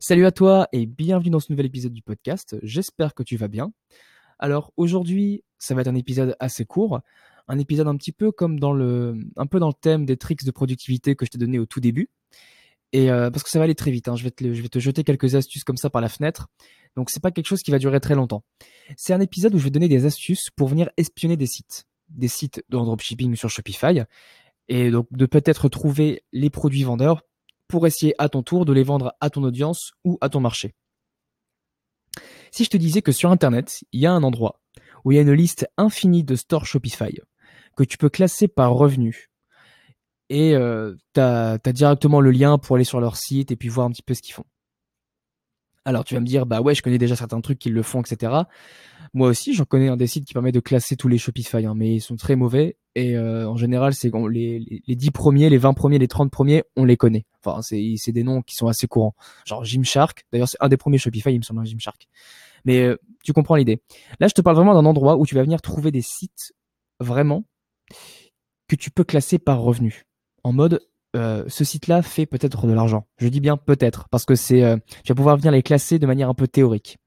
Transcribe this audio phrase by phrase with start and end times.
[0.00, 2.56] Salut à toi et bienvenue dans ce nouvel épisode du podcast.
[2.62, 3.72] J'espère que tu vas bien.
[4.38, 7.00] Alors aujourd'hui, ça va être un épisode assez court,
[7.48, 10.44] un épisode un petit peu comme dans le, un peu dans le thème des tricks
[10.44, 12.10] de productivité que je t'ai donné au tout début.
[12.92, 14.14] Et euh, parce que ça va aller très vite, hein.
[14.14, 16.46] je, vais te, jeter quelques astuces comme ça par la fenêtre.
[16.94, 18.44] Donc c'est pas quelque chose qui va durer très longtemps.
[18.96, 22.28] C'est un épisode où je vais donner des astuces pour venir espionner des sites, des
[22.28, 24.04] sites de dropshipping sur Shopify,
[24.68, 27.24] et donc de peut-être trouver les produits vendeurs
[27.68, 30.74] pour essayer à ton tour de les vendre à ton audience ou à ton marché.
[32.50, 34.60] Si je te disais que sur Internet, il y a un endroit
[35.04, 37.14] où il y a une liste infinie de stores Shopify
[37.76, 39.30] que tu peux classer par revenu,
[40.30, 43.86] et euh, tu as, directement le lien pour aller sur leur site et puis voir
[43.86, 44.44] un petit peu ce qu'ils font.
[45.88, 48.02] Alors tu vas me dire, bah ouais, je connais déjà certains trucs qui le font,
[48.02, 48.42] etc.
[49.14, 51.72] Moi aussi, j'en connais un des sites qui permet de classer tous les Shopify, hein,
[51.74, 52.76] mais ils sont très mauvais.
[52.94, 56.30] Et euh, en général, c'est les, les, les 10 premiers, les 20 premiers, les 30
[56.30, 57.24] premiers, on les connaît.
[57.42, 59.14] Enfin, c'est des noms qui sont assez courants.
[59.46, 62.06] Genre Gymshark, d'ailleurs c'est un des premiers Shopify, il me semble, Gymshark.
[62.66, 63.80] Mais euh, tu comprends l'idée.
[64.20, 66.52] Là, je te parle vraiment d'un endroit où tu vas venir trouver des sites
[67.00, 67.44] vraiment
[68.68, 70.04] que tu peux classer par revenu.
[70.44, 70.82] En mode,
[71.16, 73.06] euh, ce site-là fait peut-être de l'argent.
[73.18, 76.06] Je dis bien peut-être, parce que c'est, euh, tu vas pouvoir venir les classer de
[76.06, 76.98] manière un peu théorique.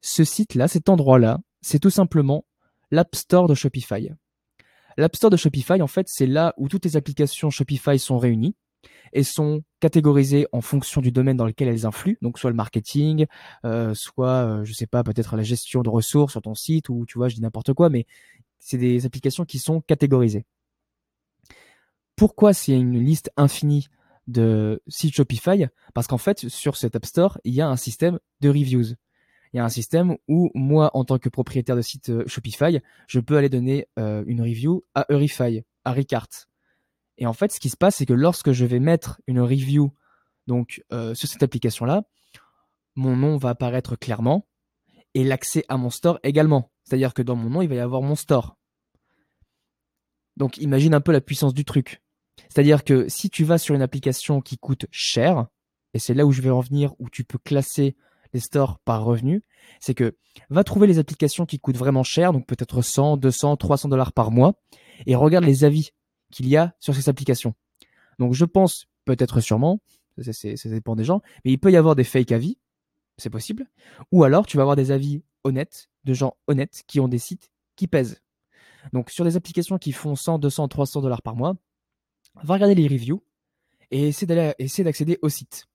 [0.00, 2.44] Ce site-là, cet endroit-là, c'est tout simplement
[2.90, 4.10] l'App Store de Shopify.
[4.96, 8.54] L'App Store de Shopify, en fait, c'est là où toutes les applications Shopify sont réunies
[9.12, 13.26] et sont catégorisées en fonction du domaine dans lequel elles influent, donc soit le marketing,
[13.64, 17.16] euh, soit, je sais pas, peut-être la gestion de ressources sur ton site, ou tu
[17.16, 18.06] vois, je dis n'importe quoi, mais
[18.58, 20.44] c'est des applications qui sont catégorisées.
[22.18, 23.86] Pourquoi c'est une liste infinie
[24.26, 28.18] de sites Shopify Parce qu'en fait, sur cet App Store, il y a un système
[28.40, 28.96] de reviews.
[29.52, 32.80] Il y a un système où moi, en tant que propriétaire de site euh, Shopify,
[33.06, 36.28] je peux aller donner euh, une review à Eurify, à Ricart.
[37.18, 39.92] Et en fait, ce qui se passe, c'est que lorsque je vais mettre une review
[40.48, 42.02] donc euh, sur cette application-là,
[42.96, 44.44] mon nom va apparaître clairement
[45.14, 46.72] et l'accès à mon store également.
[46.82, 48.56] C'est-à-dire que dans mon nom, il va y avoir mon store.
[50.36, 52.02] Donc imagine un peu la puissance du truc.
[52.48, 55.46] C'est-à-dire que si tu vas sur une application qui coûte cher,
[55.94, 57.96] et c'est là où je vais en venir, où tu peux classer
[58.32, 59.42] les stores par revenu,
[59.80, 60.16] c'est que
[60.50, 64.30] va trouver les applications qui coûtent vraiment cher, donc peut-être 100, 200, 300 dollars par
[64.30, 64.54] mois,
[65.06, 65.90] et regarde les avis
[66.30, 67.54] qu'il y a sur ces applications.
[68.18, 69.80] Donc je pense, peut-être sûrement,
[70.20, 72.58] ça, ça dépend des gens, mais il peut y avoir des fake avis,
[73.16, 73.66] c'est possible,
[74.12, 77.50] ou alors tu vas avoir des avis honnêtes, de gens honnêtes qui ont des sites
[77.76, 78.20] qui pèsent.
[78.92, 81.56] Donc sur des applications qui font 100, 200, 300 dollars par mois,
[82.44, 83.22] va regarder les reviews
[83.90, 85.66] et essaie d'accéder au site.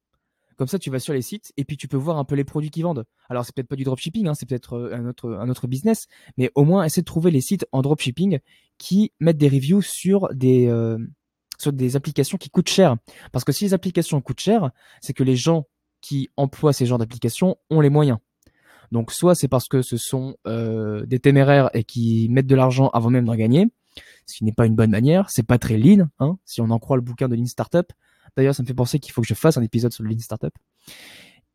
[0.56, 2.44] Comme ça, tu vas sur les sites et puis tu peux voir un peu les
[2.44, 3.06] produits qu'ils vendent.
[3.30, 6.08] Alors, c'est peut-être pas du dropshipping, hein, c'est peut-être euh, un autre, business,
[6.38, 8.40] mais au moins essaie de trouver les sites en dropshipping
[8.78, 10.98] qui mettent des reviews sur des, euh,
[11.58, 12.98] sur des applications qui coûtent cher.
[13.32, 15.66] Parce que si les applications coûtent cher, c'est que les gens
[16.02, 18.20] qui emploient ces genres d'applications ont les moyens.
[18.92, 22.90] Donc, soit c'est parce que ce sont euh, des téméraires et qui mettent de l'argent
[22.90, 23.68] avant même d'en gagner,
[24.26, 25.30] ce qui n'est pas une bonne manière.
[25.30, 27.86] C'est pas très lean, hein, si on en croit le bouquin de Lean Startup.
[28.36, 30.20] D'ailleurs, ça me fait penser qu'il faut que je fasse un épisode sur le Lean
[30.20, 30.54] Startup.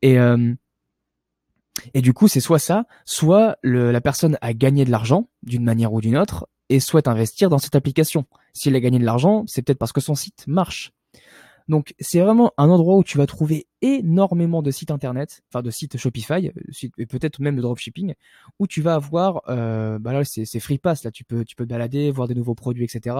[0.03, 0.54] Et, euh,
[1.94, 5.93] et du coup, c'est soit ça, soit la personne a gagné de l'argent d'une manière
[5.93, 8.26] ou d'une autre et souhaite investir dans cette application.
[8.53, 10.93] S'il a gagné de l'argent, c'est peut-être parce que son site marche.
[11.68, 15.70] Donc c'est vraiment un endroit où tu vas trouver énormément de sites internet, enfin de
[15.70, 18.14] sites Shopify, euh, et peut-être même de dropshipping,
[18.58, 21.64] où tu vas avoir, euh, bah là c'est free pass, là tu peux tu peux
[21.64, 23.16] te balader, voir des nouveaux produits, etc.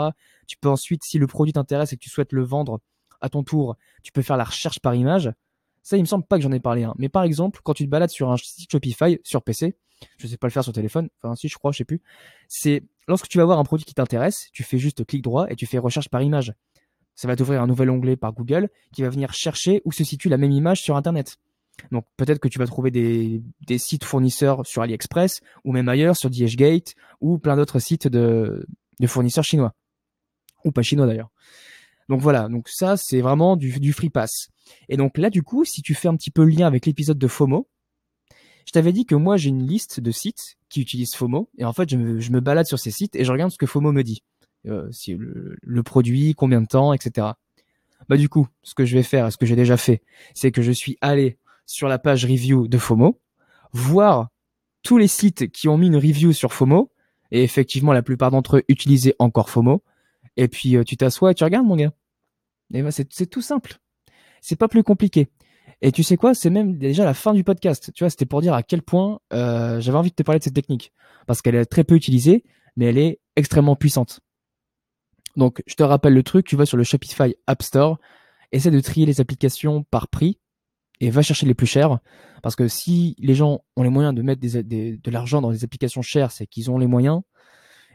[0.47, 2.81] Tu peux ensuite, si le produit t'intéresse et que tu souhaites le vendre
[3.21, 5.31] à ton tour, tu peux faire la recherche par image.
[5.83, 6.85] Ça, il me semble pas que j'en ai parlé.
[6.85, 6.95] Hein.
[6.99, 9.77] Mais par exemple, quand tu te balades sur un site Shopify sur PC,
[10.17, 12.01] je sais pas le faire sur téléphone, enfin si je crois, je sais plus.
[12.49, 15.57] C'est lorsque tu vas voir un produit qui t'intéresse, tu fais juste clic droit et
[15.57, 16.55] tu fais recherche par image
[17.19, 20.29] ça va t'ouvrir un nouvel onglet par Google qui va venir chercher où se situe
[20.29, 21.39] la même image sur Internet.
[21.91, 23.43] Donc peut-être que tu vas trouver des,
[23.79, 28.65] sites fournisseurs sur AliExpress ou même ailleurs sur DHgate ou plein d'autres sites de,
[29.07, 29.75] fournisseurs chinois.
[30.65, 31.31] Ou pas chinois d'ailleurs.
[32.09, 34.47] Donc voilà, donc ça c'est vraiment du, free pass.
[34.89, 37.19] Et donc là du coup, si tu fais un petit peu le lien avec l'épisode
[37.19, 37.69] de FOMO,
[38.65, 41.73] je t'avais dit que moi j'ai une liste de sites qui utilisent FOMO et en
[41.73, 44.23] fait je me balade sur ces sites et je regarde ce que FOMO me dit.
[44.67, 47.29] Euh, si le, produit, combien de temps, etc.
[48.09, 50.03] Bah du coup, ce que je vais faire, ce que j'ai déjà fait,
[50.35, 53.21] c'est que je suis allé sur la page review de FOMO,
[53.73, 54.29] voir
[54.83, 56.91] tous les sites qui ont mis une review sur FOMO,
[57.31, 59.83] et effectivement la plupart d'entre eux utilisaient encore FOMO,
[60.37, 61.93] et puis euh, tu t'assois et tu regardes mon gars.
[62.73, 63.79] Et bah, c'est tout simple.
[64.41, 65.29] C'est pas plus compliqué.
[65.81, 67.93] Et tu sais quoi, c'est même déjà la fin du podcast.
[67.95, 70.45] Tu vois, c'était pour dire à quel point euh, j'avais envie de te parler de
[70.45, 70.93] cette technique.
[71.27, 72.45] Parce qu'elle est très peu utilisée,
[72.77, 74.21] mais elle est extrêmement puissante.
[75.39, 77.99] Donc, je te rappelle le truc, tu vas sur le Shopify App Store,
[78.53, 80.39] essaie de trier les applications par prix.
[81.01, 82.01] et va chercher les plus chers.
[82.43, 86.03] Parce que si les gens ont les moyens de mettre de l'argent dans des applications
[86.03, 87.21] chères, c'est qu'ils ont les moyens.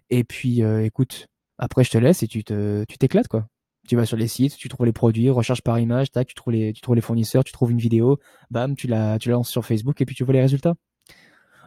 [0.10, 3.48] Et puis, euh, écoute, après, je te laisse et tu te, tu t'éclates, quoi.
[3.90, 6.54] Tu vas sur les sites, tu trouves les produits, recherche par image, tac, tu trouves
[6.54, 8.19] les, tu trouves les fournisseurs, tu trouves une vidéo,
[8.51, 10.75] bam, tu la, tu la lances sur Facebook et puis tu vois les résultats.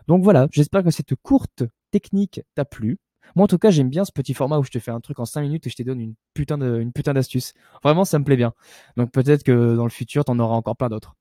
[0.08, 2.98] Donc voilà, j'espère que cette courte technique t'a plu.
[3.34, 5.18] Moi, en tout cas, j'aime bien ce petit format où je te fais un truc
[5.18, 7.52] en 5 minutes et je te donne une putain de, d'astuce.
[7.82, 8.52] Vraiment, ça me plaît bien.
[8.96, 11.14] Donc peut-être que dans le futur, t'en auras encore plein d'autres.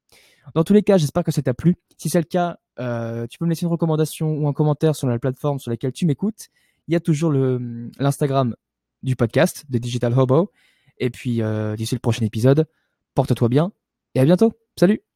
[0.54, 1.76] Dans tous les cas, j'espère que ça t'a plu.
[1.98, 5.08] Si c'est le cas, euh, tu peux me laisser une recommandation ou un commentaire sur
[5.08, 6.50] la plateforme sur laquelle tu m'écoutes.
[6.88, 8.56] Il y a toujours l'Instagram
[9.02, 10.52] du podcast de Digital Hobo.
[10.98, 12.68] Et puis, euh, d'ici le prochain épisode,
[13.16, 13.72] porte-toi bien
[14.14, 14.54] et à bientôt.
[14.78, 15.15] Salut